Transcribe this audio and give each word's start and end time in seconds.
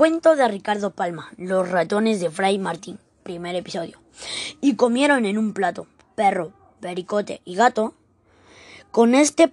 Cuento 0.00 0.34
de 0.34 0.48
Ricardo 0.48 0.92
Palma, 0.92 1.30
Los 1.36 1.68
ratones 1.68 2.20
de 2.20 2.30
Fray 2.30 2.58
Martín, 2.58 2.98
primer 3.22 3.54
episodio. 3.54 4.00
Y 4.62 4.74
comieron 4.74 5.26
en 5.26 5.36
un 5.36 5.52
plato, 5.52 5.88
perro, 6.14 6.54
pericote 6.80 7.42
y 7.44 7.54
gato. 7.54 7.92
Con 8.92 9.14
este 9.14 9.52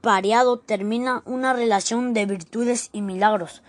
pareado 0.00 0.60
termina 0.60 1.22
una 1.24 1.54
relación 1.54 2.14
de 2.14 2.24
virtudes 2.24 2.90
y 2.92 3.02
milagros, 3.02 3.64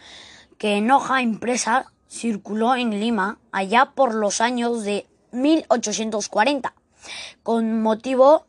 que 0.60 0.76
en 0.76 0.92
hoja 0.92 1.24
impresa 1.24 1.92
circuló 2.08 2.76
en 2.76 3.00
Lima 3.00 3.40
allá 3.52 3.94
por 3.96 4.14
los 4.14 4.42
años 4.42 4.84
de 4.84 5.08
1840, 5.32 6.76
con 7.42 7.82
motivo 7.82 8.46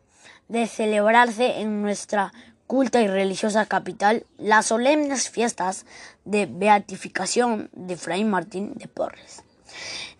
de 0.48 0.66
celebrarse 0.66 1.62
en 1.62 1.80
nuestra 1.80 2.34
culta 2.72 3.02
y 3.02 3.06
religiosa 3.06 3.66
capital 3.66 4.24
las 4.38 4.64
solemnes 4.64 5.28
fiestas 5.28 5.84
de 6.24 6.46
beatificación 6.46 7.68
de 7.74 7.98
Fray 7.98 8.24
Martín 8.24 8.72
de 8.76 8.88
Porres. 8.88 9.44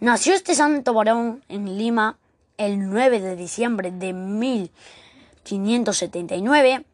Nació 0.00 0.34
este 0.34 0.54
santo 0.54 0.92
varón 0.92 1.42
en 1.48 1.78
Lima 1.78 2.18
el 2.58 2.90
9 2.90 3.20
de 3.20 3.36
diciembre 3.36 3.90
de 3.90 4.12
1579 4.12 6.84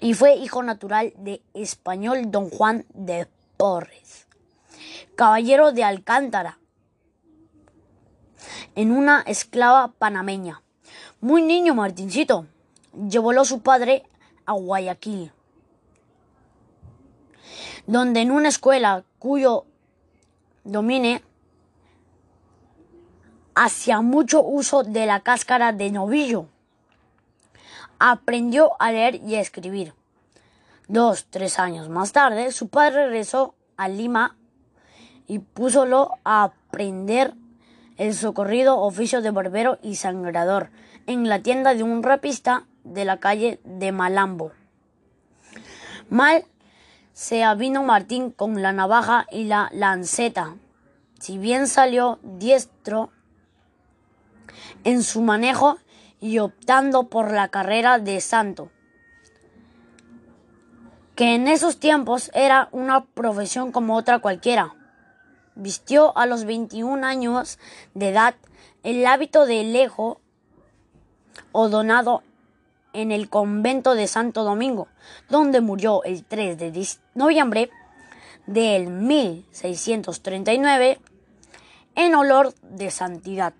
y 0.00 0.14
fue 0.14 0.36
hijo 0.36 0.62
natural 0.62 1.12
de 1.18 1.42
español 1.52 2.30
don 2.30 2.48
Juan 2.48 2.86
de 2.94 3.28
Porres, 3.58 4.26
caballero 5.16 5.72
de 5.72 5.84
Alcántara, 5.84 6.58
en 8.74 8.90
una 8.90 9.20
esclava 9.26 9.88
panameña. 9.88 10.62
Muy 11.20 11.42
niño 11.42 11.74
Martincito, 11.74 12.46
llevólo 12.94 13.44
su 13.44 13.60
padre 13.60 14.06
a 14.46 14.52
Guayaquil, 14.52 15.32
donde 17.86 18.20
en 18.20 18.30
una 18.30 18.48
escuela 18.48 19.04
cuyo 19.18 19.64
domine 20.64 21.22
hacía 23.54 24.00
mucho 24.00 24.42
uso 24.42 24.82
de 24.82 25.06
la 25.06 25.20
cáscara 25.20 25.72
de 25.72 25.90
novillo, 25.90 26.46
aprendió 27.98 28.72
a 28.80 28.92
leer 28.92 29.16
y 29.16 29.36
a 29.36 29.40
escribir. 29.40 29.94
Dos, 30.88 31.26
tres 31.30 31.58
años 31.58 31.88
más 31.88 32.12
tarde, 32.12 32.52
su 32.52 32.68
padre 32.68 33.06
regresó 33.06 33.54
a 33.76 33.88
Lima 33.88 34.36
y 35.26 35.38
púsolo 35.38 36.18
a 36.24 36.42
aprender 36.44 37.34
el 37.96 38.14
socorrido 38.14 38.78
oficio 38.80 39.22
de 39.22 39.30
barbero 39.30 39.78
y 39.82 39.94
sangrador 39.94 40.70
en 41.06 41.28
la 41.28 41.40
tienda 41.40 41.74
de 41.74 41.82
un 41.82 42.02
rapista 42.02 42.66
de 42.84 43.04
la 43.04 43.18
calle 43.18 43.60
de 43.64 43.92
Malambo. 43.92 44.52
Mal 46.08 46.44
se 47.12 47.42
avino 47.44 47.82
Martín 47.82 48.30
con 48.30 48.60
la 48.62 48.72
navaja 48.72 49.26
y 49.30 49.44
la 49.44 49.70
lanceta. 49.72 50.56
Si 51.18 51.38
bien 51.38 51.66
salió 51.66 52.18
diestro 52.22 53.10
en 54.84 55.02
su 55.02 55.22
manejo 55.22 55.78
y 56.20 56.38
optando 56.38 57.08
por 57.08 57.32
la 57.32 57.48
carrera 57.48 57.98
de 57.98 58.20
santo, 58.20 58.70
que 61.14 61.34
en 61.34 61.48
esos 61.48 61.78
tiempos 61.78 62.30
era 62.34 62.68
una 62.72 63.04
profesión 63.04 63.72
como 63.72 63.96
otra 63.96 64.18
cualquiera. 64.18 64.74
Vistió 65.54 66.16
a 66.18 66.26
los 66.26 66.44
21 66.44 67.06
años 67.06 67.58
de 67.94 68.08
edad 68.08 68.34
el 68.82 69.06
hábito 69.06 69.46
de 69.46 69.62
lejo 69.62 70.20
o 71.52 71.68
donado 71.68 72.22
en 72.94 73.12
el 73.12 73.28
convento 73.28 73.94
de 73.94 74.06
Santo 74.06 74.44
Domingo, 74.44 74.88
donde 75.28 75.60
murió 75.60 76.02
el 76.04 76.24
3 76.24 76.56
de 76.56 76.88
noviembre 77.14 77.70
del 78.46 78.88
1639 78.88 80.98
en 81.96 82.14
olor 82.14 82.54
de 82.62 82.90
santidad. 82.90 83.52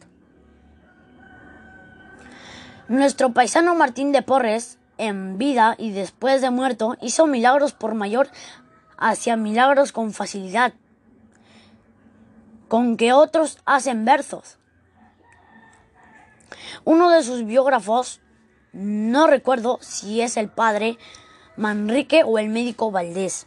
Nuestro 2.89 3.33
paisano 3.33 3.75
Martín 3.75 4.13
de 4.13 4.23
Porres, 4.23 4.79
en 4.99 5.39
vida 5.39 5.75
y 5.79 5.91
después 5.91 6.41
de 6.41 6.51
muerto, 6.51 6.97
hizo 7.01 7.27
milagros 7.27 7.73
por 7.73 7.95
mayor 7.95 8.29
hacia 8.99 9.37
milagros 9.37 9.93
con 9.93 10.13
facilidad, 10.13 10.75
con 12.69 12.97
que 12.97 13.13
otros 13.13 13.59
hacen 13.65 14.05
versos. 14.05 14.59
Uno 16.85 17.11
de 17.11 17.23
sus 17.23 17.45
biógrafos 17.45 18.21
no 18.75 19.29
recuerdo 19.29 19.79
si 19.81 20.21
es 20.21 20.37
el 20.37 20.49
padre 20.49 20.99
Manrique 21.57 22.25
o 22.25 22.39
el 22.39 22.49
médico 22.49 22.91
Valdés. 22.91 23.47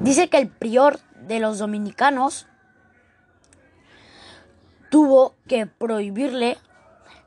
Dice 0.00 0.30
que 0.30 0.38
el 0.38 0.48
prior 0.48 1.00
de 1.26 1.40
los 1.40 1.58
dominicanos 1.58 2.46
tuvo 4.90 5.34
que 5.48 5.66
prohibirle 5.66 6.56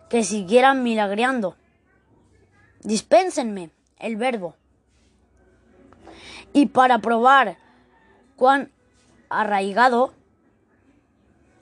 que 0.10 0.24
siguiera 0.24 0.74
milagreando. 0.74 1.58
Dispénsenme 2.82 3.70
el 4.00 4.16
verbo. 4.16 4.56
Y 6.54 6.68
para 6.68 7.00
probar 7.00 7.58
cuán 8.38 8.72
arraigado 9.30 10.14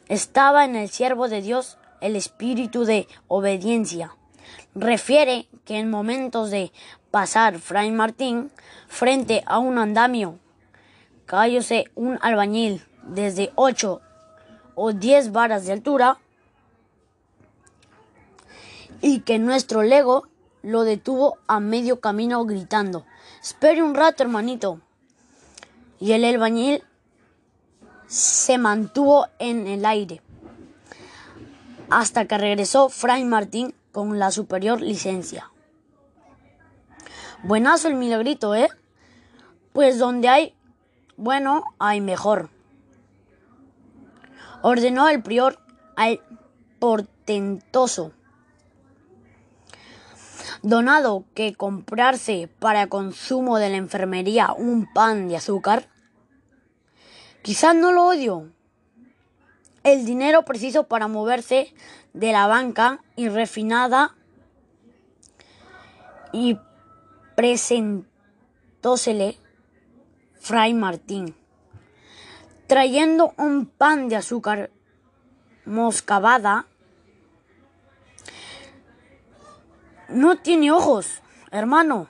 estaba 0.09 0.65
en 0.65 0.75
el 0.75 0.89
siervo 0.89 1.27
de 1.27 1.41
Dios 1.41 1.77
el 2.01 2.15
espíritu 2.15 2.83
de 2.83 3.07
obediencia. 3.27 4.15
Refiere 4.75 5.47
que 5.65 5.77
en 5.77 5.89
momentos 5.89 6.51
de 6.51 6.71
pasar 7.11 7.59
Fray 7.59 7.91
Martín 7.91 8.51
frente 8.87 9.43
a 9.45 9.59
un 9.59 9.77
andamio, 9.77 10.39
cayóse 11.25 11.85
un 11.95 12.17
albañil 12.21 12.83
desde 13.03 13.51
ocho 13.55 14.01
o 14.75 14.91
diez 14.91 15.31
varas 15.31 15.65
de 15.65 15.73
altura 15.73 16.17
y 19.01 19.21
que 19.21 19.39
nuestro 19.39 19.83
lego 19.83 20.27
lo 20.61 20.83
detuvo 20.83 21.37
a 21.47 21.59
medio 21.59 21.99
camino 21.99 22.45
gritando 22.45 23.05
Espere 23.41 23.81
un 23.81 23.95
rato, 23.95 24.21
hermanito. 24.21 24.79
Y 25.99 26.11
el 26.11 26.23
albañil 26.25 26.83
se 28.05 28.59
mantuvo 28.59 29.27
en 29.39 29.65
el 29.65 29.83
aire 29.83 30.21
hasta 31.91 32.25
que 32.25 32.37
regresó 32.37 32.89
Fray 32.89 33.23
Martín 33.25 33.75
con 33.91 34.17
la 34.17 34.31
superior 34.31 34.81
licencia. 34.81 35.51
Buenazo 37.43 37.89
el 37.89 37.95
milagrito, 37.95 38.55
¿eh? 38.55 38.69
Pues 39.73 39.99
donde 39.99 40.29
hay 40.29 40.55
bueno, 41.17 41.63
hay 41.77 42.01
mejor. 42.01 42.49
Ordenó 44.63 45.09
el 45.09 45.21
prior 45.21 45.59
al 45.95 46.21
portentoso 46.79 48.13
donado 50.63 51.25
que 51.33 51.55
comprarse 51.55 52.49
para 52.59 52.87
consumo 52.87 53.57
de 53.57 53.69
la 53.69 53.77
enfermería 53.77 54.53
un 54.53 54.91
pan 54.91 55.27
de 55.27 55.37
azúcar. 55.37 55.87
Quizás 57.41 57.75
no 57.75 57.91
lo 57.91 58.05
odio, 58.05 58.51
el 59.83 60.05
dinero 60.05 60.43
preciso 60.43 60.83
para 60.83 61.07
moverse 61.07 61.73
de 62.13 62.31
la 62.31 62.47
banca 62.47 63.03
y 63.15 63.29
refinada 63.29 64.15
y 66.31 66.59
presentósele 67.35 69.37
Fray 70.39 70.73
Martín, 70.73 71.35
trayendo 72.67 73.33
un 73.37 73.65
pan 73.65 74.09
de 74.09 74.15
azúcar 74.15 74.71
moscabada. 75.65 76.67
No 80.09 80.37
tiene 80.37 80.71
ojos, 80.71 81.21
hermano, 81.51 82.07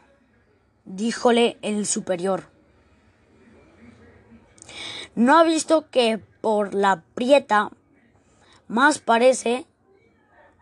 díjole 0.86 1.58
el 1.62 1.86
superior. 1.86 2.50
¿No 5.14 5.38
ha 5.38 5.44
visto 5.44 5.90
que 5.90 6.22
por 6.42 6.74
la 6.74 7.04
prieta 7.16 7.70
más 8.68 9.00
parece 9.00 9.66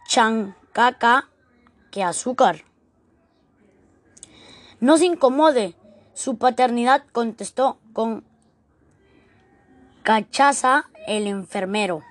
chancaca 0.07 1.29
que 1.91 2.03
azúcar? 2.03 2.63
No 4.79 4.97
se 4.97 5.05
incomode, 5.05 5.75
su 6.13 6.37
paternidad 6.37 7.03
contestó 7.11 7.79
con 7.93 8.23
cachaza 10.03 10.89
el 11.07 11.27
enfermero. 11.27 12.01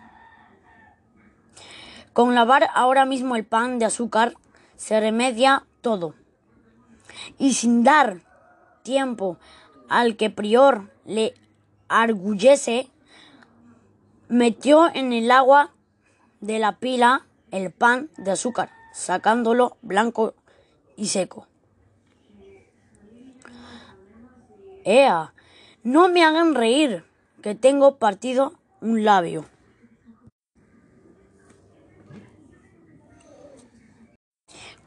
Con 2.13 2.35
lavar 2.35 2.69
ahora 2.75 3.05
mismo 3.05 3.37
el 3.37 3.47
pan 3.47 3.79
de 3.79 3.87
azúcar 3.87 4.35
se 4.77 4.99
remedia 5.01 5.65
todo. 5.81 6.15
Y 7.39 7.55
sin 7.55 7.85
dar 7.85 8.21
tiempo 8.83 9.39
al 9.89 10.17
que 10.17 10.31
prior 10.31 10.91
le 11.05 11.35
arguyese, 11.89 12.91
metió 14.29 14.95
en 14.95 15.13
el 15.13 15.31
agua 15.31 15.73
de 16.41 16.59
la 16.59 16.79
pila 16.79 17.27
el 17.51 17.71
pan 17.71 18.11
de 18.17 18.33
azúcar, 18.33 18.71
sacándolo 18.93 19.77
blanco 19.83 20.35
y 20.97 21.07
seco. 21.07 21.47
¡Ea! 24.85 25.33
No 25.83 26.09
me 26.09 26.25
hagan 26.25 26.55
reír, 26.55 27.05
que 27.43 27.55
tengo 27.55 27.97
partido 27.97 28.55
un 28.81 29.05
labio. 29.05 29.45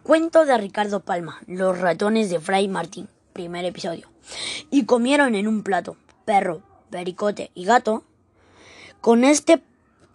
Cuento 0.03 0.45
de 0.45 0.57
Ricardo 0.57 1.01
Palma, 1.01 1.39
Los 1.47 1.79
ratones 1.79 2.29
de 2.29 2.39
Fray 2.39 2.67
Martín, 2.67 3.07
primer 3.33 3.63
episodio. 3.65 4.09
Y 4.69 4.85
comieron 4.85 5.35
en 5.35 5.47
un 5.47 5.63
plato, 5.63 5.95
perro, 6.25 6.63
pericote 6.89 7.51
y 7.53 7.65
gato. 7.65 8.03
Con 9.01 9.23
este 9.23 9.63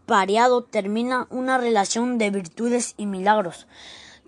pareado 0.07 0.63
termina 0.63 1.27
una 1.31 1.59
relación 1.59 2.19
de 2.19 2.31
virtudes 2.31 2.95
y 2.97 3.07
milagros, 3.07 3.67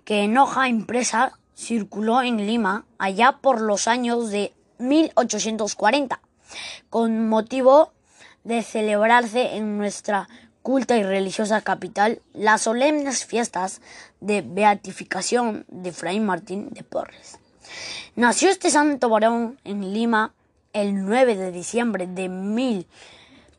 que 0.03 0.23
en 0.23 0.37
hoja 0.37 0.67
impresa 0.67 1.39
circuló 1.55 2.21
en 2.21 2.45
Lima 2.45 2.85
allá 2.97 3.37
por 3.41 3.61
los 3.61 3.87
años 3.87 4.31
de 4.31 4.53
1840, 4.79 6.19
con 6.89 7.29
motivo 7.29 7.93
de 8.43 8.61
celebrarse 8.61 9.55
en 9.55 9.77
nuestra 9.77 10.27
culta 10.61 10.97
y 10.97 11.03
religiosa 11.03 11.61
capital 11.61 12.21
las 12.33 12.63
solemnes 12.63 13.25
fiestas 13.25 13.79
de 14.19 14.41
beatificación 14.41 15.63
de 15.69 15.93
Fray 15.93 16.19
Martín 16.19 16.69
de 16.71 16.83
Porres. 16.83 17.39
Nació 18.17 18.49
este 18.49 18.71
santo 18.71 19.07
varón 19.07 19.57
en 19.63 19.93
Lima 19.93 20.33
el 20.73 21.05
9 21.05 21.37
de 21.37 21.51
diciembre 21.53 22.07
de 22.07 22.27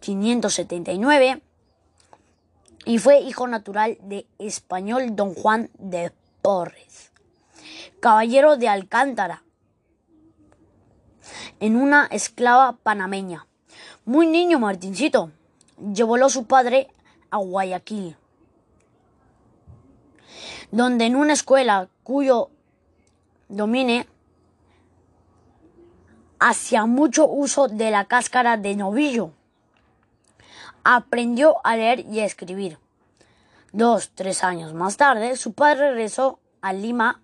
1579 0.00 1.42
y 2.84 2.98
fue 2.98 3.20
hijo 3.20 3.46
natural 3.46 3.98
de 4.02 4.26
español 4.38 5.14
don 5.14 5.34
Juan 5.34 5.70
de 5.78 6.12
Porres, 6.42 7.12
caballero 8.00 8.56
de 8.56 8.68
Alcántara, 8.68 9.42
en 11.60 11.76
una 11.76 12.06
esclava 12.06 12.72
panameña. 12.82 13.46
Muy 14.06 14.26
niño 14.26 14.58
Martincito, 14.58 15.30
llevólo 15.92 16.30
su 16.30 16.46
padre 16.46 16.88
a 17.30 17.36
Guayaquil, 17.36 18.16
donde 20.70 21.04
en 21.04 21.16
una 21.16 21.34
escuela 21.34 21.88
cuyo 22.02 22.50
domine 23.48 24.06
hacía 26.38 26.86
mucho 26.86 27.28
uso 27.28 27.68
de 27.68 27.90
la 27.90 28.06
cáscara 28.06 28.56
de 28.56 28.74
novillo, 28.74 29.32
aprendió 30.84 31.56
a 31.64 31.76
leer 31.76 32.00
y 32.10 32.20
a 32.20 32.24
escribir. 32.24 32.78
Dos, 33.72 34.10
tres 34.14 34.42
años 34.42 34.74
más 34.74 34.96
tarde, 34.96 35.36
su 35.36 35.52
padre 35.52 35.90
regresó 35.90 36.40
a 36.60 36.72
Lima 36.72 37.20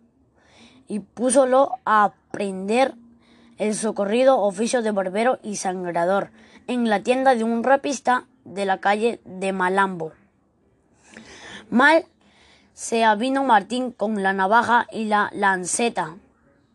y 0.88 1.00
púsolo 1.00 1.78
a 1.84 2.04
aprender 2.04 2.94
el 3.58 3.74
socorrido 3.74 4.38
oficio 4.38 4.82
de 4.82 4.92
barbero 4.92 5.38
y 5.42 5.56
sangrador 5.56 6.30
en 6.66 6.88
la 6.88 7.02
tienda 7.02 7.34
de 7.34 7.44
un 7.44 7.64
rapista 7.64 8.26
de 8.44 8.64
la 8.64 8.78
calle 8.78 9.20
de 9.24 9.52
Malambo. 9.52 10.12
Mal 11.70 12.06
se 12.74 13.04
avino 13.04 13.42
Martín 13.42 13.90
con 13.90 14.22
la 14.22 14.32
navaja 14.32 14.86
y 14.92 15.06
la 15.06 15.30
lanceta. 15.32 16.16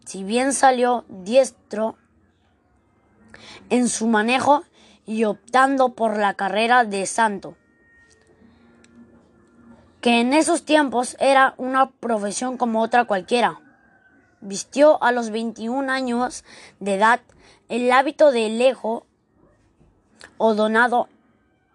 Si 0.06 0.24
bien 0.24 0.52
salió 0.52 1.06
diestro 1.08 1.96
en 3.70 3.88
su 3.88 4.08
manejo 4.08 4.64
y 5.06 5.26
optando 5.26 5.94
por 5.94 6.18
la 6.18 6.36
carrera 6.36 6.86
de 6.86 7.06
santo, 7.06 7.58
que 10.02 10.22
en 10.22 10.34
esos 10.34 10.66
tiempos 10.66 11.16
era 11.20 11.54
una 11.58 11.92
profesión 11.92 12.58
como 12.58 12.82
otra 12.82 13.06
cualquiera. 13.06 13.60
Vistió 14.42 15.02
a 15.04 15.12
los 15.12 15.30
21 15.30 15.92
años 15.92 16.44
de 16.80 16.96
edad 16.96 17.22
el 17.70 17.92
hábito 17.92 18.32
de 18.32 18.50
lejo 18.50 19.06
o 20.38 20.56
donado 20.56 21.08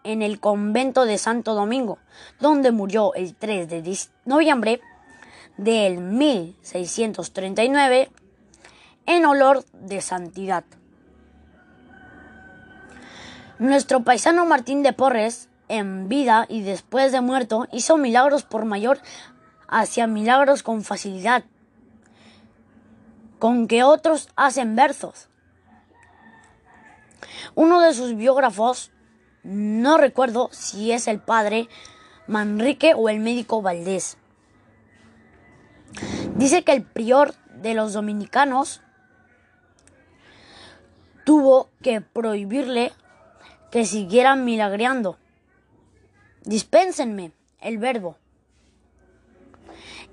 en 0.02 0.22
el 0.22 0.40
convento 0.40 1.04
de 1.04 1.18
Santo 1.18 1.54
Domingo, 1.54 1.98
donde 2.40 2.72
murió 2.72 3.14
el 3.14 3.34
3 3.34 3.68
de 3.68 3.98
noviembre 4.24 4.80
del 5.56 5.98
1639 5.98 8.10
en 9.06 9.26
olor 9.26 9.64
de 9.72 10.00
santidad. 10.00 10.64
Nuestro 13.58 14.04
paisano 14.04 14.44
Martín 14.44 14.82
de 14.82 14.92
Porres, 14.92 15.48
en 15.68 16.10
vida 16.10 16.44
y 16.50 16.60
después 16.60 17.10
de 17.10 17.22
muerto, 17.22 17.66
hizo 17.72 17.96
milagros 17.96 18.42
por 18.42 18.66
mayor 18.66 18.98
hacia 19.66 20.06
milagros 20.06 20.62
con 20.62 20.84
facilidad, 20.84 21.42
con 23.38 23.66
que 23.66 23.82
otros 23.82 24.28
hacen 24.36 24.76
versos. 24.76 25.30
Uno 27.54 27.80
de 27.80 27.94
sus 27.94 28.14
biógrafos 28.14 28.90
no 29.42 29.96
recuerdo 29.96 30.50
si 30.52 30.92
es 30.92 31.08
el 31.08 31.18
padre 31.18 31.70
Manrique 32.26 32.92
o 32.94 33.08
el 33.08 33.20
médico 33.20 33.62
Valdés. 33.62 34.18
Dice 36.36 36.62
que 36.62 36.72
el 36.72 36.82
prior 36.82 37.34
de 37.54 37.72
los 37.72 37.94
dominicanos 37.94 38.82
tuvo 41.24 41.70
que 41.80 42.02
prohibirle 42.02 42.92
que 43.76 43.84
siguiera 43.84 44.36
milagreando. 44.36 45.18
Dispénsenme 46.46 47.32
el 47.60 47.76
verbo. 47.76 48.16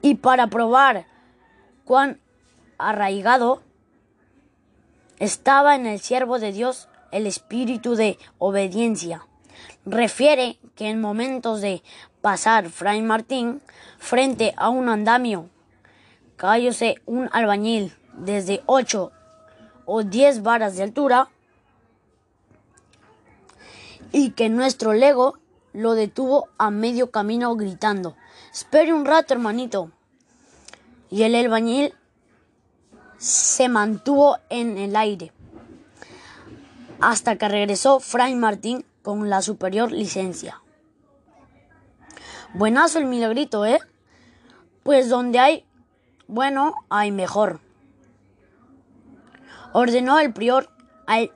Y 0.01 0.15
para 0.15 0.47
probar 0.47 1.05
cuán 1.85 2.19
arraigado 2.77 3.63
estaba 5.17 5.75
en 5.75 5.85
el 5.85 6.01
siervo 6.01 6.39
de 6.39 6.51
Dios 6.51 6.89
el 7.11 7.25
espíritu 7.25 7.95
de 7.95 8.19
obediencia. 8.37 9.25
Refiere 9.85 10.59
que 10.75 10.89
en 10.89 10.99
momentos 10.99 11.61
de 11.61 11.83
pasar 12.19 12.69
Fray 12.69 13.01
Martín 13.01 13.61
frente 13.97 14.53
a 14.57 14.67
un 14.67 14.89
andamio, 14.89 15.49
cayóse 16.35 16.95
un 17.05 17.29
albañil 17.31 17.95
desde 18.11 18.61
ocho 18.65 19.13
o 19.85 20.03
diez 20.03 20.43
varas 20.43 20.75
de 20.75 20.83
altura 20.83 21.29
y 24.13 24.29
que 24.29 24.47
nuestro 24.47 24.93
lego 24.93 25.39
lo 25.73 25.95
detuvo 25.95 26.47
a 26.57 26.69
medio 26.69 27.11
camino 27.11 27.53
gritando 27.57 28.15
Espere 28.53 28.93
un 28.93 29.05
rato, 29.05 29.33
hermanito. 29.33 29.91
Y 31.09 31.23
el 31.23 31.33
albañil 31.33 31.93
se 33.17 33.67
mantuvo 33.67 34.37
en 34.49 34.77
el 34.77 34.95
aire 34.95 35.33
hasta 37.01 37.35
que 37.35 37.49
regresó 37.49 37.99
Fray 37.99 38.35
Martín 38.35 38.85
con 39.01 39.29
la 39.29 39.41
superior 39.41 39.91
licencia. 39.91 40.61
Buenazo 42.53 42.99
el 42.99 43.05
milagrito, 43.05 43.65
¿eh? 43.65 43.79
Pues 44.83 45.09
donde 45.09 45.39
hay 45.39 45.65
bueno, 46.27 46.75
hay 46.89 47.11
mejor. 47.11 47.59
Ordenó 49.73 50.19
el 50.19 50.31
prior 50.31 50.69
al 51.07 51.31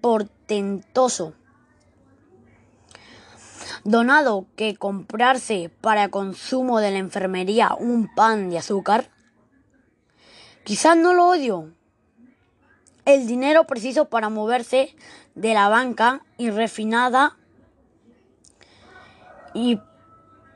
portentoso 0.00 1.34
donado 3.84 4.46
que 4.56 4.76
comprarse 4.76 5.70
para 5.80 6.08
consumo 6.08 6.80
de 6.80 6.90
la 6.90 6.98
enfermería 6.98 7.76
un 7.78 8.12
pan 8.14 8.50
de 8.50 8.58
azúcar. 8.58 9.08
Quizás 10.64 10.96
no 10.96 11.14
lo 11.14 11.28
odio, 11.28 11.72
el 13.04 13.26
dinero 13.26 13.66
preciso 13.66 14.06
para 14.06 14.30
moverse 14.30 14.96
de 15.34 15.52
la 15.52 15.68
banca 15.68 16.24
y 16.38 16.48
refinada 16.50 17.36
y 19.52 19.78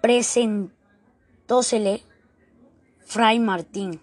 presentósele 0.00 2.02
Fray 3.04 3.38
Martín, 3.38 4.00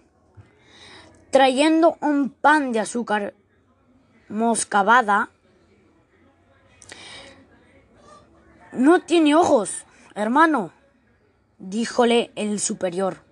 trayendo 1.30 1.98
un 2.00 2.30
pan 2.30 2.70
de 2.72 2.80
azúcar 2.80 3.34
moscabada. 4.28 5.30
No 8.76 9.00
tiene 9.00 9.34
ojos, 9.34 9.86
hermano, 10.14 10.70
díjole 11.56 12.30
el 12.36 12.60
superior. 12.60 13.22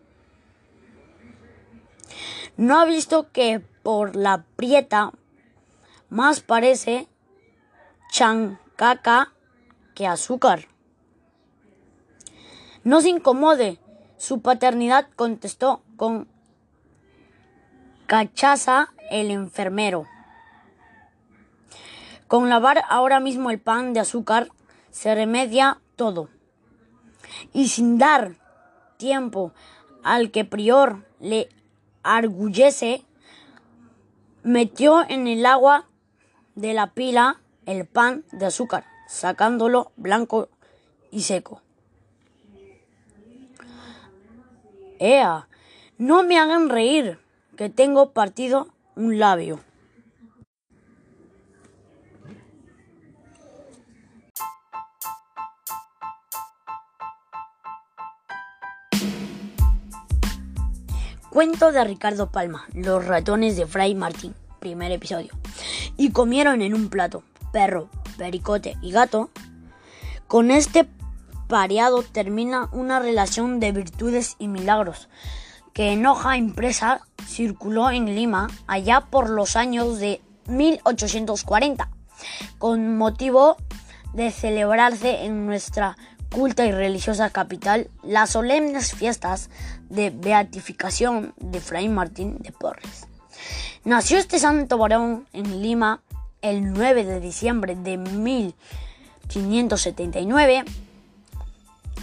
¿No 2.56 2.80
ha 2.80 2.86
visto 2.86 3.30
que 3.30 3.60
por 3.82 4.16
la 4.16 4.46
prieta 4.56 5.12
más 6.08 6.40
parece 6.40 7.08
chancaca 8.10 9.34
que 9.94 10.06
azúcar? 10.06 10.66
No 12.82 13.02
se 13.02 13.10
incomode, 13.10 13.78
su 14.16 14.40
paternidad 14.40 15.08
contestó 15.14 15.82
con 15.98 16.26
cachaza 18.06 18.94
el 19.10 19.30
enfermero. 19.30 20.06
Con 22.28 22.48
lavar 22.48 22.82
ahora 22.88 23.20
mismo 23.20 23.50
el 23.50 23.60
pan 23.60 23.92
de 23.92 24.00
azúcar 24.00 24.48
se 24.94 25.12
remedia 25.12 25.80
todo. 25.96 26.28
Y 27.52 27.66
sin 27.66 27.98
dar 27.98 28.36
tiempo 28.96 29.52
al 30.04 30.30
que 30.30 30.44
prior 30.44 31.04
le 31.18 31.48
arguyese, 32.04 33.02
metió 34.44 35.04
en 35.08 35.26
el 35.26 35.44
agua 35.46 35.88
de 36.54 36.74
la 36.74 36.92
pila 36.92 37.40
el 37.66 37.86
pan 37.86 38.24
de 38.30 38.46
azúcar, 38.46 38.84
sacándolo 39.08 39.90
blanco 39.96 40.48
y 41.10 41.22
seco. 41.22 41.60
¡Ea! 45.00 45.48
No 45.98 46.22
me 46.22 46.38
hagan 46.38 46.68
reír, 46.68 47.18
que 47.56 47.68
tengo 47.68 48.12
partido 48.12 48.68
un 48.94 49.18
labio. 49.18 49.58
Cuento 61.34 61.72
de 61.72 61.82
Ricardo 61.82 62.30
Palma, 62.30 62.64
Los 62.74 63.04
ratones 63.04 63.56
de 63.56 63.66
Fray 63.66 63.96
Martín, 63.96 64.36
primer 64.60 64.92
episodio. 64.92 65.32
Y 65.96 66.12
comieron 66.12 66.62
en 66.62 66.74
un 66.74 66.88
plato, 66.88 67.24
perro, 67.50 67.88
pericote 68.16 68.76
y 68.80 68.92
gato. 68.92 69.30
Con 70.28 70.52
este 70.52 70.88
pareado 71.48 72.04
termina 72.04 72.68
una 72.70 73.00
relación 73.00 73.58
de 73.58 73.72
virtudes 73.72 74.36
y 74.38 74.46
milagros 74.46 75.08
que 75.72 75.90
en 75.90 76.06
hoja 76.06 76.36
impresa 76.36 77.00
circuló 77.26 77.90
en 77.90 78.14
Lima 78.14 78.46
allá 78.68 79.00
por 79.00 79.28
los 79.28 79.56
años 79.56 79.98
de 79.98 80.22
1840, 80.46 81.90
con 82.58 82.96
motivo 82.96 83.56
de 84.12 84.30
celebrarse 84.30 85.24
en 85.24 85.46
nuestra 85.46 85.96
culta 86.34 86.66
y 86.66 86.72
religiosa 86.72 87.30
capital 87.30 87.88
las 88.02 88.30
solemnes 88.30 88.92
fiestas 88.92 89.50
de 89.88 90.10
beatificación 90.10 91.32
de 91.36 91.60
Fray 91.60 91.88
Martín 91.88 92.38
de 92.40 92.50
Porres. 92.50 93.06
Nació 93.84 94.18
este 94.18 94.40
santo 94.40 94.76
varón 94.76 95.28
en 95.32 95.62
Lima 95.62 96.02
el 96.42 96.72
9 96.72 97.04
de 97.04 97.20
diciembre 97.20 97.76
de 97.76 97.98
1579 97.98 100.64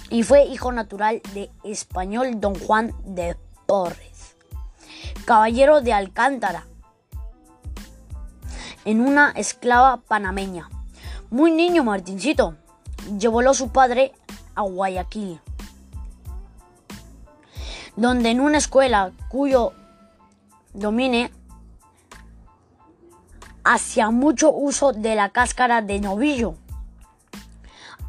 y 0.09 0.23
fue 0.23 0.45
hijo 0.45 0.71
natural 0.71 1.21
de 1.33 1.49
español 1.65 2.39
don 2.39 2.55
Juan 2.55 2.93
de 3.03 3.35
Porres, 3.65 4.37
caballero 5.25 5.81
de 5.81 5.91
Alcántara, 5.91 6.67
en 8.85 9.01
una 9.01 9.31
esclava 9.31 9.97
panameña. 9.97 10.69
Muy 11.29 11.51
niño 11.51 11.83
Martincito, 11.83 12.55
llevó 13.17 13.53
su 13.53 13.69
padre 13.69 14.13
a 14.55 14.61
Guayaquil, 14.61 15.39
donde 17.95 18.29
en 18.29 18.39
una 18.39 18.57
escuela 18.57 19.11
cuyo 19.29 19.73
domine 20.73 21.31
hacía 23.63 24.09
mucho 24.11 24.51
uso 24.51 24.93
de 24.93 25.15
la 25.15 25.29
cáscara 25.29 25.81
de 25.81 25.99
novillo, 25.99 26.55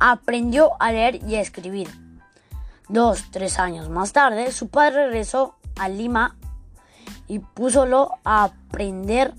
aprendió 0.01 0.73
a 0.81 0.93
leer 0.93 1.23
y 1.27 1.37
a 1.37 1.41
escribir. 1.41 1.89
Dos, 2.89 3.25
tres 3.31 3.59
años 3.59 3.89
más 3.89 4.13
tarde, 4.13 4.53
su 4.53 4.69
padre 4.69 5.07
regresó 5.07 5.57
a 5.79 5.89
Lima 5.89 6.37
y 7.29 7.39
púsolo 7.39 8.19
a 8.25 8.45
aprender 8.45 9.35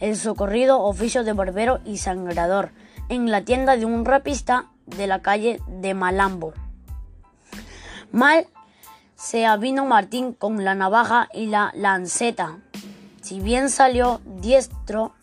el 0.00 0.16
socorrido 0.16 0.82
oficio 0.82 1.24
de 1.24 1.32
barbero 1.32 1.80
y 1.84 1.98
sangrador 1.98 2.72
en 3.08 3.30
la 3.30 3.44
tienda 3.44 3.76
de 3.76 3.84
un 3.84 4.04
rapista 4.04 4.66
de 4.86 5.06
la 5.06 5.22
calle 5.22 5.60
de 5.66 5.94
Malambo. 5.94 6.52
Mal 8.12 8.46
se 9.14 9.46
avino 9.46 9.84
Martín 9.86 10.32
con 10.32 10.64
la 10.64 10.74
navaja 10.74 11.28
y 11.32 11.46
la 11.46 11.72
lanceta. 11.74 12.58
Si 13.22 13.40
bien 13.40 13.70
salió 13.70 14.20
diestro 14.24 15.14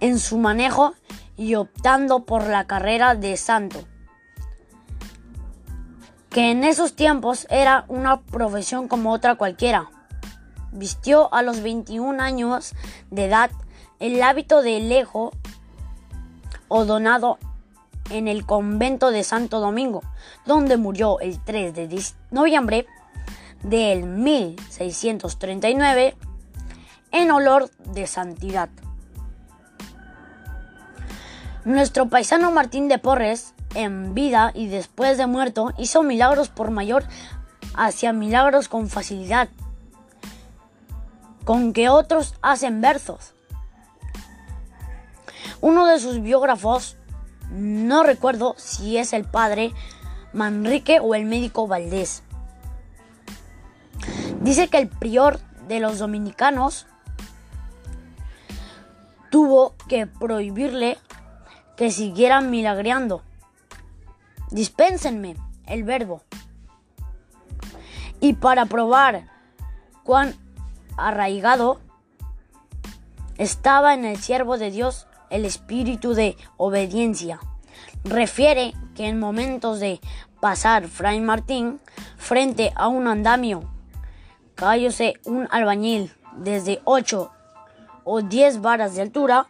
en 0.00 0.18
su 0.18 0.38
manejo 0.38 0.94
y 1.36 1.56
optando 1.56 2.24
por 2.24 2.46
la 2.46 2.66
carrera 2.66 3.14
de 3.14 3.36
santo, 3.36 3.84
que 6.30 6.50
en 6.50 6.64
esos 6.64 6.94
tiempos 6.94 7.46
era 7.50 7.84
una 7.88 8.20
profesión 8.20 8.88
como 8.88 9.12
otra 9.12 9.34
cualquiera. 9.34 9.90
Vistió 10.72 11.32
a 11.32 11.42
los 11.42 11.62
21 11.62 12.22
años 12.22 12.74
de 13.10 13.24
edad 13.24 13.50
el 13.98 14.22
hábito 14.22 14.62
de 14.62 14.80
lejo 14.80 15.32
o 16.68 16.84
donado 16.84 17.38
en 18.10 18.28
el 18.28 18.46
convento 18.46 19.10
de 19.10 19.24
Santo 19.24 19.60
Domingo, 19.60 20.02
donde 20.46 20.76
murió 20.76 21.20
el 21.20 21.42
3 21.42 21.74
de 21.74 22.02
noviembre 22.30 22.86
del 23.62 24.04
1639 24.04 26.16
en 27.12 27.30
olor 27.30 27.70
de 27.84 28.06
santidad. 28.06 28.68
Nuestro 31.64 32.08
paisano 32.08 32.50
Martín 32.50 32.88
de 32.88 32.98
Porres, 32.98 33.54
en 33.74 34.14
vida 34.14 34.52
y 34.54 34.68
después 34.68 35.18
de 35.18 35.26
muerto, 35.26 35.72
hizo 35.76 36.02
milagros 36.02 36.48
por 36.48 36.70
mayor 36.70 37.04
hacia 37.74 38.12
milagros 38.12 38.68
con 38.68 38.88
facilidad, 38.88 39.48
con 41.44 41.72
que 41.72 41.88
otros 41.88 42.34
hacen 42.42 42.80
versos. 42.80 43.34
Uno 45.60 45.86
de 45.86 45.98
sus 45.98 46.22
biógrafos 46.22 46.97
no 47.50 48.02
recuerdo 48.02 48.54
si 48.58 48.98
es 48.98 49.12
el 49.12 49.24
padre 49.24 49.72
Manrique 50.32 51.00
o 51.00 51.14
el 51.14 51.24
médico 51.24 51.66
Valdés. 51.66 52.22
Dice 54.40 54.68
que 54.68 54.78
el 54.78 54.88
prior 54.88 55.40
de 55.66 55.80
los 55.80 55.98
dominicanos 55.98 56.86
tuvo 59.30 59.74
que 59.88 60.06
prohibirle 60.06 60.98
que 61.76 61.90
siguieran 61.90 62.50
milagreando. 62.50 63.22
Dispénsenme 64.50 65.36
el 65.66 65.84
verbo. 65.84 66.22
Y 68.20 68.34
para 68.34 68.66
probar 68.66 69.28
cuán 70.04 70.34
arraigado 70.96 71.80
estaba 73.36 73.94
en 73.94 74.04
el 74.04 74.16
siervo 74.16 74.58
de 74.58 74.70
Dios, 74.70 75.07
el 75.30 75.44
espíritu 75.44 76.14
de 76.14 76.36
obediencia. 76.56 77.40
Refiere 78.04 78.74
que 78.94 79.06
en 79.06 79.18
momentos 79.18 79.80
de 79.80 80.00
pasar 80.40 80.88
Fray 80.88 81.20
Martín 81.20 81.80
frente 82.16 82.72
a 82.76 82.88
un 82.88 83.06
andamio, 83.06 83.64
cayóse 84.54 85.14
un 85.24 85.48
albañil 85.50 86.12
desde 86.36 86.80
8 86.84 87.30
o 88.04 88.22
10 88.22 88.60
varas 88.60 88.94
de 88.94 89.02
altura 89.02 89.46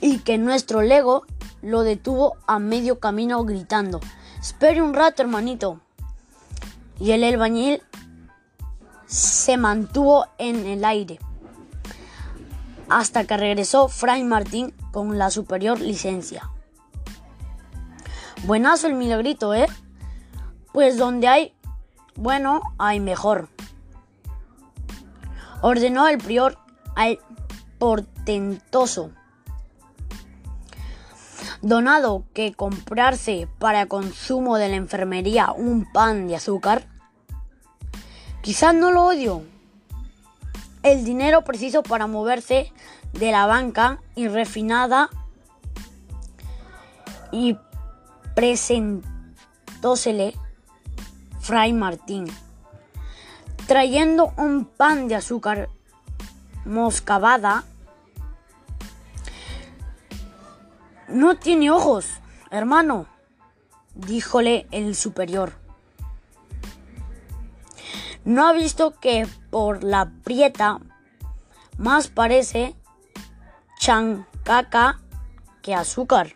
y 0.00 0.18
que 0.18 0.38
nuestro 0.38 0.82
lego 0.82 1.24
lo 1.62 1.82
detuvo 1.82 2.36
a 2.46 2.58
medio 2.58 3.00
camino 3.00 3.44
gritando, 3.44 4.00
espere 4.40 4.80
un 4.80 4.94
rato 4.94 5.22
hermanito. 5.22 5.80
Y 7.00 7.12
el 7.12 7.24
albañil 7.24 7.82
se 9.06 9.56
mantuvo 9.56 10.26
en 10.38 10.66
el 10.66 10.84
aire 10.84 11.18
hasta 12.90 13.24
que 13.24 13.36
regresó 13.36 13.88
Fray 13.88 14.24
Martín 14.24 14.74
con 14.92 15.18
la 15.18 15.30
superior 15.30 15.80
licencia. 15.80 16.50
Buenazo 18.44 18.86
el 18.86 18.94
milagrito, 18.94 19.54
¿eh? 19.54 19.66
Pues 20.72 20.96
donde 20.96 21.28
hay 21.28 21.54
bueno, 22.14 22.60
hay 22.78 23.00
mejor. 23.00 23.48
Ordenó 25.60 26.08
el 26.08 26.18
prior 26.18 26.58
al 26.96 27.18
portentoso 27.78 29.12
donado 31.62 32.24
que 32.34 32.54
comprarse 32.54 33.48
para 33.58 33.86
consumo 33.86 34.58
de 34.58 34.68
la 34.68 34.76
enfermería 34.76 35.52
un 35.52 35.90
pan 35.90 36.28
de 36.28 36.36
azúcar. 36.36 36.86
Quizás 38.42 38.74
no 38.74 38.90
lo 38.90 39.04
odio, 39.04 39.42
el 40.92 41.04
dinero 41.04 41.42
preciso 41.42 41.82
para 41.82 42.06
moverse 42.06 42.72
de 43.12 43.30
la 43.30 43.46
banca 43.46 44.00
y 44.14 44.28
refinada 44.28 45.10
y 47.30 47.56
presentósele 48.34 50.34
Fray 51.40 51.72
Martín, 51.72 52.26
trayendo 53.66 54.32
un 54.36 54.64
pan 54.64 55.08
de 55.08 55.16
azúcar 55.16 55.68
moscabada. 56.64 57.64
No 61.08 61.36
tiene 61.36 61.70
ojos, 61.70 62.06
hermano, 62.50 63.06
díjole 63.94 64.66
el 64.70 64.94
superior. 64.94 65.67
No 68.28 68.46
ha 68.46 68.52
visto 68.52 68.90
que 68.90 69.26
por 69.48 69.82
la 69.82 70.12
prieta 70.22 70.80
más 71.78 72.08
parece 72.08 72.74
chancaca 73.78 75.00
que 75.62 75.74
azúcar. 75.74 76.34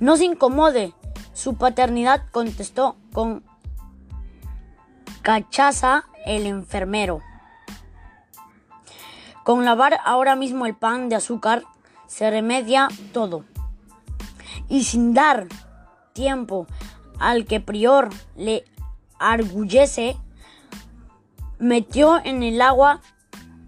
No 0.00 0.16
se 0.16 0.24
incomode, 0.24 0.94
su 1.34 1.56
paternidad 1.56 2.22
contestó 2.30 2.96
con 3.12 3.44
cachaza 5.20 6.06
el 6.24 6.46
enfermero. 6.46 7.20
Con 9.44 9.66
lavar 9.66 9.98
ahora 10.06 10.36
mismo 10.36 10.64
el 10.64 10.74
pan 10.74 11.10
de 11.10 11.16
azúcar 11.16 11.64
se 12.06 12.30
remedia 12.30 12.88
todo. 13.12 13.44
Y 14.70 14.84
sin 14.84 15.12
dar 15.12 15.48
tiempo 16.14 16.66
al 17.18 17.44
que 17.44 17.60
Prior 17.60 18.08
le 18.36 18.64
arguyese, 19.18 20.16
metió 21.58 22.24
en 22.24 22.42
el 22.42 22.60
agua 22.60 23.00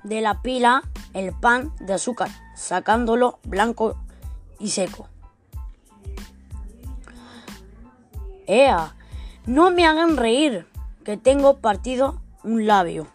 de 0.05 0.21
la 0.21 0.43
pila 0.43 0.83
el 1.15 1.33
pan 1.33 1.73
de 1.81 1.95
azúcar, 1.95 2.31
sacándolo 2.57 3.39
blanco 3.45 3.97
y 4.59 4.71
seco. 4.71 5.09
¡Ea! 8.47 8.95
No 9.47 9.71
me 9.71 9.87
hagan 9.87 10.17
reír, 10.17 10.67
que 11.05 11.17
tengo 11.17 11.59
partido 11.59 12.21
un 12.45 12.67
labio. 12.67 13.07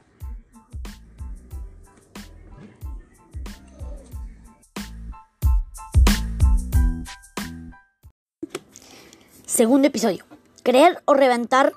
Segundo 9.46 9.88
episodio. 9.88 10.25
Creer 10.63 11.04
o 11.06 11.13
reventar. 11.13 11.74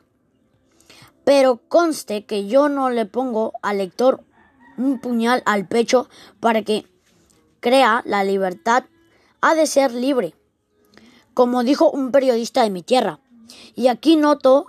Pero 1.27 1.61
conste 1.67 2.25
que 2.25 2.47
yo 2.47 2.69
no 2.69 2.89
le 2.89 3.05
pongo 3.05 3.53
al 3.61 3.79
lector 3.79 4.23
un 4.79 5.01
puñal 5.01 5.43
al 5.45 5.67
pecho 5.67 6.09
para 6.39 6.63
que 6.63 6.87
crea 7.59 8.03
la 8.07 8.23
libertad 8.23 8.85
ha 9.41 9.57
de 9.57 9.67
ser 9.67 9.93
libre, 9.93 10.37
como 11.35 11.65
dijo 11.65 11.91
un 11.91 12.13
periodista 12.13 12.63
de 12.63 12.71
mi 12.71 12.85
tierra. 12.85 13.19
Y 13.75 13.89
aquí 13.89 14.15
noto 14.15 14.67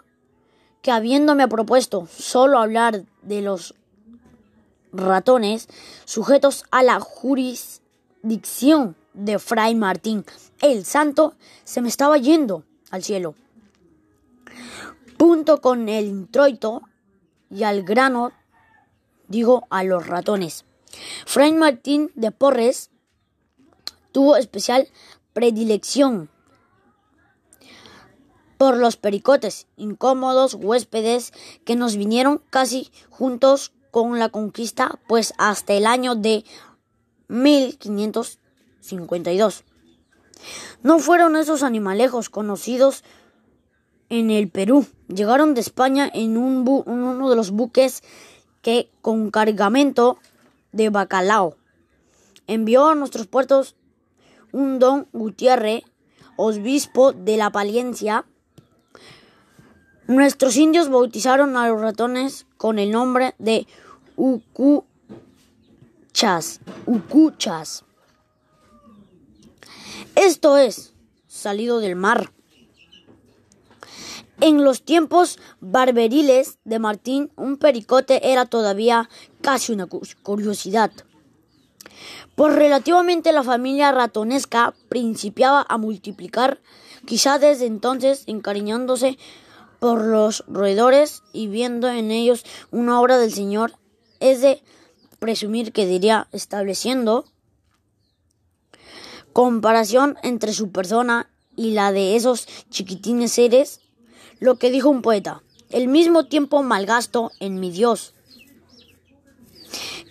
que 0.82 0.90
habiéndome 0.90 1.48
propuesto 1.48 2.08
solo 2.08 2.58
hablar 2.58 3.04
de 3.22 3.44
los 3.44 3.76
ratones 4.92 5.68
sujetos 6.06 6.66
a 6.72 6.82
la 6.82 7.00
jurisdicción 7.00 8.96
de 9.14 9.38
Fray 9.38 9.76
Martín 9.76 10.26
el 10.64 10.86
Santo, 10.86 11.36
se 11.66 11.84
me 11.84 11.88
estaba 11.88 12.18
yendo 12.18 12.64
al 12.90 13.04
cielo. 13.04 13.36
Punto 15.18 15.62
con 15.62 15.90
el 15.90 16.06
introito 16.06 16.84
y 17.50 17.64
al 17.64 17.84
grano, 17.84 18.32
digo 19.28 19.66
a 19.70 19.84
los 19.84 20.08
ratones. 20.08 20.66
Fray 21.26 21.52
Martín 21.54 22.12
de 22.16 22.32
Porres 22.32 22.92
tuvo 24.12 24.38
especial 24.38 24.88
predilección 25.34 26.30
por 28.58 28.78
los 28.78 28.98
pericotes, 28.98 29.68
incómodos 29.78 30.56
huéspedes 30.56 31.32
que 31.64 31.76
nos 31.76 31.96
vinieron 31.96 32.42
casi 32.50 32.92
juntos 33.10 33.72
con 33.92 34.18
la 34.20 34.28
conquista, 34.30 35.00
pues 35.08 35.36
hasta 35.38 35.74
el 35.74 35.86
año 35.86 36.16
de 36.16 36.44
1552. 37.28 39.64
No 40.84 41.00
fueron 41.00 41.36
esos 41.36 41.64
animalejos 41.64 42.30
conocidos 42.30 43.04
en 44.10 44.32
el 44.32 44.50
Perú. 44.50 44.86
Llegaron 45.08 45.54
de 45.54 45.62
España 45.62 46.10
en, 46.14 46.38
un 46.38 46.68
uno 46.86 47.30
de 47.30 47.36
los 47.36 47.52
buques 47.52 48.04
que 48.62 48.90
con 49.02 49.32
cargamento 49.32 50.18
de 50.72 50.90
bacalao 50.90 51.56
envió 52.48 52.88
a 52.88 52.96
nuestros 52.96 53.28
puertos 53.28 53.76
un 54.52 54.80
don 54.80 55.08
Gutiérrez, 55.12 55.84
obispo 56.38 57.12
de 57.12 57.38
la 57.38 57.52
Palencia. 57.52 58.26
Nuestros 60.08 60.56
indios 60.56 60.90
bautizaron 60.90 61.58
a 61.58 61.68
los 61.68 61.80
ratones 61.82 62.48
con 62.56 62.80
el 62.80 62.92
nombre 62.92 63.36
de 63.38 63.68
Ucuchas. 64.16 64.88
Ucuchas. 66.86 67.84
Esto 70.16 70.58
es, 70.58 70.94
salido 71.28 71.80
del 71.80 71.96
mar. 71.96 72.32
En 74.40 74.64
los 74.64 74.84
tiempos 74.84 75.40
barberiles 75.62 76.60
de 76.64 76.78
Martín, 76.78 77.32
un 77.36 77.58
pericote 77.58 78.32
era 78.32 78.46
todavía 78.46 79.10
casi 79.42 79.74
una 79.74 79.88
curiosidad. 79.88 80.92
Pues 82.36 82.54
relativamente 82.54 83.32
la 83.32 83.44
familia 83.44 83.92
ratonesca 83.92 84.76
principiaba 84.90 85.66
a 85.68 85.80
multiplicar, 85.80 86.62
quizá 87.06 87.40
desde 87.40 87.66
entonces 87.66 88.24
encariñándose 88.28 89.18
por 89.80 90.06
los 90.06 90.44
roedores 90.48 91.24
y 91.34 91.48
viendo 91.48 91.88
en 91.88 92.12
ellos 92.12 92.46
una 92.70 93.02
obra 93.02 93.18
del 93.18 93.34
Señor, 93.34 93.74
es 94.20 94.42
de 94.42 94.62
presumir 95.18 95.72
que 95.72 95.88
diría 95.88 96.28
estableciendo 96.32 97.26
comparación 99.34 100.18
entre 100.22 100.54
su 100.54 100.72
persona 100.72 101.30
y 101.56 101.72
la 101.72 101.92
de 101.92 102.16
esos 102.16 102.48
chiquitines 102.70 103.32
seres, 103.34 103.82
lo 104.40 104.56
que 104.58 104.72
dijo 104.72 104.90
un 104.90 105.02
poeta, 105.02 105.42
el 105.70 105.88
mismo 105.88 106.26
tiempo 106.26 106.64
malgasto 106.64 107.32
en 107.40 107.60
mi 107.60 107.72
Dios 107.72 108.14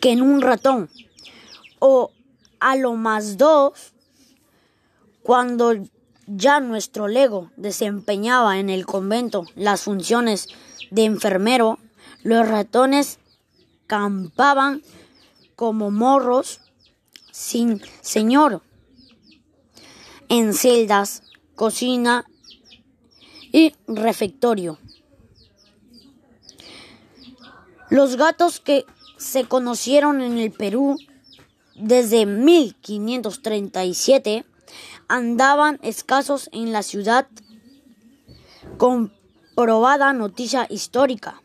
que 0.00 0.12
en 0.12 0.22
un 0.22 0.40
ratón, 0.40 0.90
o 1.78 2.10
a 2.60 2.76
lo 2.76 2.94
más 2.94 3.36
dos, 3.36 3.92
cuando 5.22 5.74
ya 6.26 6.60
nuestro 6.60 7.08
lego 7.08 7.50
desempeñaba 7.56 8.58
en 8.58 8.70
el 8.70 8.86
convento 8.86 9.44
las 9.54 9.82
funciones 9.82 10.48
de 10.90 11.04
enfermero, 11.04 11.78
los 12.22 12.48
ratones 12.48 13.18
campaban 13.86 14.82
como 15.54 15.90
morros 15.90 16.60
sin 17.30 17.80
señor. 18.00 18.62
En 20.28 20.54
celdas, 20.54 21.22
cocina 21.54 22.26
y 23.52 23.74
refectorio. 23.86 24.78
Los 27.88 28.16
gatos 28.16 28.58
que 28.60 28.84
se 29.16 29.44
conocieron 29.44 30.20
en 30.20 30.38
el 30.38 30.50
Perú 30.50 30.98
desde 31.74 32.26
1537 32.26 34.44
andaban 35.08 35.78
escasos 35.82 36.48
en 36.52 36.72
la 36.72 36.82
ciudad 36.82 37.28
comprobada 38.76 40.12
noticia 40.12 40.66
histórica. 40.68 41.40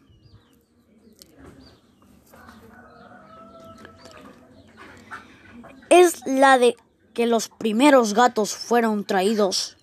Es 5.90 6.26
la 6.26 6.58
de 6.58 6.76
que 7.14 7.28
los 7.28 7.50
primeros 7.50 8.14
gatos 8.14 8.56
fueron 8.56 9.04
traídos 9.04 9.78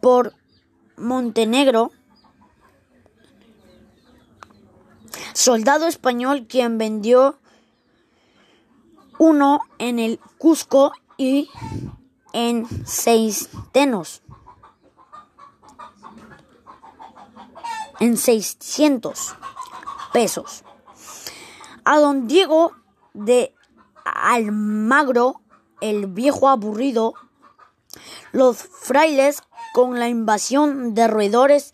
por 0.00 0.34
Montenegro, 0.98 1.90
soldado 5.32 5.86
español 5.86 6.46
quien 6.48 6.78
vendió 6.78 7.38
uno 9.18 9.60
en 9.78 9.98
el 9.98 10.20
Cusco 10.38 10.92
y 11.16 11.50
en 12.32 12.66
seis 12.86 13.48
tenos. 13.72 14.22
En 18.00 18.16
600 18.16 19.34
pesos. 20.12 20.62
A 21.84 21.98
don 21.98 22.28
Diego 22.28 22.72
de 23.12 23.54
Almagro 24.04 25.40
el 25.80 26.06
viejo 26.06 26.48
aburrido, 26.48 27.14
los 28.32 28.58
frailes 28.58 29.42
con 29.78 30.00
la 30.00 30.08
invasión 30.08 30.92
de 30.92 31.06
roedores 31.06 31.72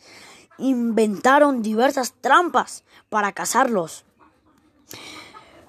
inventaron 0.59 1.63
diversas 1.63 2.13
trampas 2.13 2.85
para 3.09 3.33
cazarlos. 3.33 4.05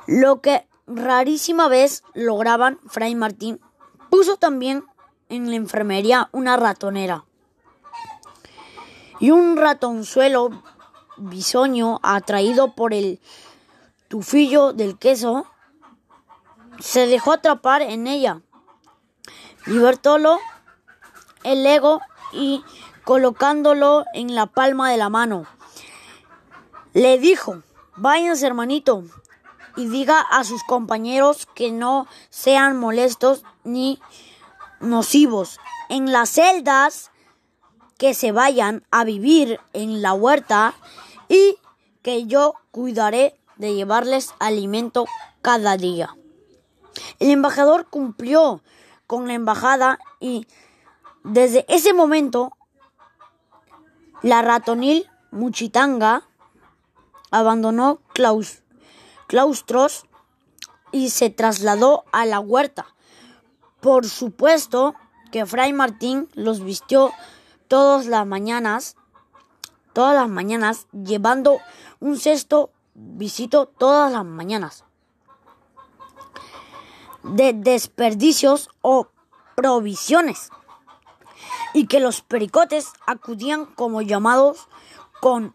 Lo 0.06 0.41
que 0.41 0.67
rarísima 0.86 1.69
vez 1.69 2.04
lograban 2.13 2.78
Fray 2.88 3.15
Martín 3.15 3.62
puso 4.10 4.36
también 4.36 4.84
en 5.30 5.50
la 5.50 5.56
enfermería 5.56 6.28
una 6.34 6.58
ratonera 6.58 7.24
y 9.21 9.32
un 9.32 9.56
ratonzuelo 9.56 10.62
bisoño 11.15 12.02
atraído 12.04 12.76
por 12.76 12.93
el 12.93 13.21
tufillo 14.10 14.74
del 14.74 14.98
queso 14.98 15.45
se 16.82 17.08
dejó 17.08 17.32
atrapar 17.32 17.82
en 17.82 18.08
ella. 18.08 18.41
Libertólo 19.65 20.38
el 21.45 21.63
ego 21.63 22.02
y 22.36 22.63
colocándolo 23.04 24.06
en 24.13 24.36
la 24.36 24.45
palma 24.45 24.91
de 24.91 24.98
la 24.98 25.10
mano. 25.10 25.45
Le 26.93 27.17
dijo, 27.17 27.63
váyanse 27.95 28.45
hermanito 28.45 29.04
y 29.76 29.88
diga 29.88 30.19
a 30.19 30.43
sus 30.43 30.63
compañeros 30.63 31.48
que 31.56 31.71
no 31.71 32.08
sean 32.30 32.78
molestos 32.78 33.43
ni 33.63 34.00
nocivos. 34.80 35.60
En 35.89 36.12
las 36.12 36.30
celdas 36.30 37.12
que 37.98 38.13
se 38.13 38.32
vayan 38.32 38.84
a 38.91 39.04
vivir 39.04 39.60
en 39.74 40.02
la 40.02 40.13
huerta 40.13 40.74
y 41.30 41.58
que 42.02 42.26
yo 42.26 42.56
cuidaré 42.71 43.38
de 43.58 43.74
llevarles 43.74 44.34
alimento 44.39 45.06
cada 45.41 45.78
día. 45.78 46.15
El 47.19 47.30
embajador 47.32 47.88
cumplió 47.89 48.62
con 49.08 49.28
la 49.28 49.34
embajada 49.34 50.00
y 50.19 50.48
desde 51.25 51.65
ese 51.67 51.91
momento 51.91 52.55
la 54.21 54.43
ratonil 54.43 55.09
Muchitanga 55.31 56.23
abandonó 57.31 57.99
claustros 59.27 60.05
y 60.91 61.09
se 61.09 61.29
trasladó 61.31 62.05
a 62.11 62.25
la 62.25 62.39
huerta. 62.39 62.85
Por 63.81 64.07
supuesto 64.07 64.93
que 65.31 65.45
Fray 65.45 65.73
Martín 65.73 66.29
los 66.35 66.63
vistió 66.63 67.11
todas 67.67 68.05
las 68.05 68.25
mañanas, 68.25 68.95
todas 69.93 70.15
las 70.15 70.29
mañanas, 70.29 70.88
llevando 70.91 71.57
un 71.99 72.17
cesto 72.17 72.69
visito 72.93 73.65
todas 73.65 74.11
las 74.11 74.23
mañanas 74.25 74.85
de 77.23 77.53
desperdicios 77.53 78.69
o 78.81 79.07
provisiones 79.55 80.51
y 81.73 81.88
que 81.88 81.99
los 81.99 82.21
pericotes 82.21 82.93
acudían 83.05 83.65
como 83.65 84.01
llamados 84.01 84.67
con 85.21 85.53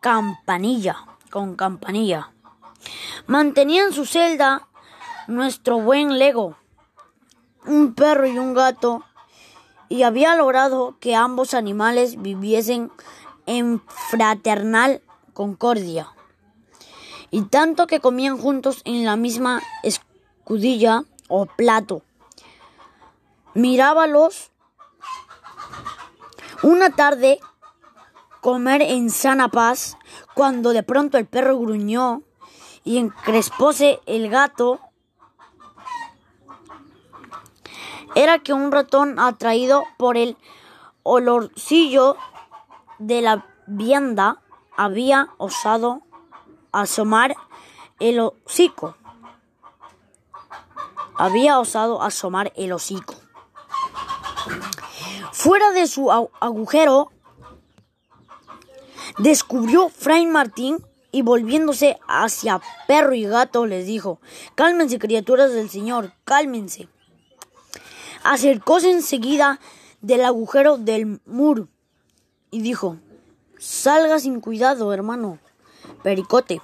campanilla, 0.00 0.96
con 1.30 1.56
campanilla. 1.56 2.32
Mantenían 3.26 3.92
su 3.92 4.06
celda 4.06 4.68
nuestro 5.26 5.78
buen 5.80 6.18
Lego, 6.18 6.56
un 7.66 7.94
perro 7.94 8.26
y 8.26 8.38
un 8.38 8.54
gato, 8.54 9.04
y 9.88 10.02
había 10.02 10.34
logrado 10.36 10.96
que 11.00 11.14
ambos 11.14 11.54
animales 11.54 12.20
viviesen 12.20 12.90
en 13.46 13.80
fraternal 14.10 15.02
concordia. 15.34 16.08
Y 17.30 17.42
tanto 17.42 17.86
que 17.86 18.00
comían 18.00 18.38
juntos 18.38 18.82
en 18.84 19.04
la 19.04 19.16
misma 19.16 19.62
escudilla 19.82 21.04
o 21.28 21.46
plato. 21.46 22.02
Mirábalos 23.54 24.50
una 26.62 26.90
tarde 26.90 27.40
comer 28.40 28.82
en 28.82 29.10
sana 29.10 29.48
paz 29.48 29.96
cuando 30.34 30.72
de 30.72 30.82
pronto 30.82 31.18
el 31.18 31.26
perro 31.26 31.58
gruñó 31.58 32.22
y 32.84 32.98
encrespóse 32.98 34.00
el 34.06 34.28
gato. 34.30 34.80
Era 38.14 38.38
que 38.40 38.52
un 38.52 38.72
ratón 38.72 39.18
atraído 39.18 39.84
por 39.96 40.16
el 40.16 40.36
olorcillo 41.02 42.16
de 42.98 43.22
la 43.22 43.46
vianda 43.66 44.42
había 44.76 45.28
osado 45.38 46.02
asomar 46.72 47.36
el 48.00 48.20
hocico. 48.20 48.96
Había 51.16 51.58
osado 51.58 52.02
asomar 52.02 52.52
el 52.56 52.72
hocico. 52.72 53.19
Fuera 55.42 55.70
de 55.70 55.86
su 55.86 56.12
agujero 56.12 57.10
descubrió 59.16 59.88
Fray 59.88 60.26
Martín 60.26 60.84
y 61.12 61.22
volviéndose 61.22 61.98
hacia 62.06 62.60
perro 62.86 63.14
y 63.14 63.24
gato 63.24 63.64
les 63.64 63.86
dijo, 63.86 64.20
cálmense 64.54 64.98
criaturas 64.98 65.54
del 65.54 65.70
Señor, 65.70 66.12
cálmense. 66.24 66.88
Acercóse 68.22 68.90
enseguida 68.90 69.60
del 70.02 70.26
agujero 70.26 70.76
del 70.76 71.22
muro 71.24 71.68
y 72.50 72.60
dijo, 72.60 72.98
salga 73.58 74.18
sin 74.18 74.42
cuidado, 74.42 74.92
hermano, 74.92 75.38
pericote. 76.02 76.60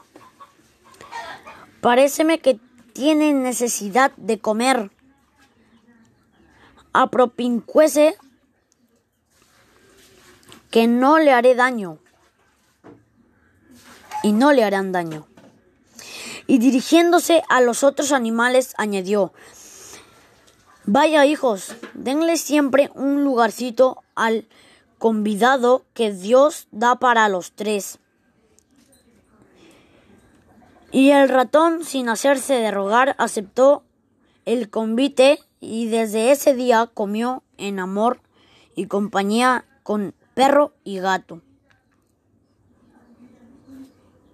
Paréceme 1.80 2.40
que 2.40 2.60
tiene 2.92 3.32
necesidad 3.32 4.12
de 4.18 4.38
comer. 4.38 4.90
Apropincuese 6.92 8.18
que 10.76 10.88
no 10.88 11.18
le 11.18 11.32
haré 11.32 11.54
daño 11.54 12.00
y 14.22 14.32
no 14.32 14.52
le 14.52 14.62
harán 14.62 14.92
daño. 14.92 15.26
Y 16.46 16.58
dirigiéndose 16.58 17.42
a 17.48 17.62
los 17.62 17.82
otros 17.82 18.12
animales 18.12 18.74
añadió, 18.76 19.32
Vaya 20.84 21.24
hijos, 21.24 21.74
denle 21.94 22.36
siempre 22.36 22.90
un 22.94 23.24
lugarcito 23.24 24.04
al 24.14 24.48
convidado 24.98 25.86
que 25.94 26.12
Dios 26.12 26.68
da 26.72 26.96
para 26.96 27.30
los 27.30 27.52
tres. 27.52 27.98
Y 30.92 31.08
el 31.12 31.30
ratón, 31.30 31.84
sin 31.84 32.10
hacerse 32.10 32.52
de 32.52 32.70
rogar, 32.70 33.16
aceptó 33.16 33.82
el 34.44 34.68
convite 34.68 35.40
y 35.58 35.88
desde 35.88 36.32
ese 36.32 36.52
día 36.52 36.90
comió 36.92 37.42
en 37.56 37.78
amor 37.78 38.20
y 38.74 38.88
compañía 38.88 39.64
con 39.82 40.14
perro 40.36 40.74
y 40.84 40.98
gato. 40.98 41.40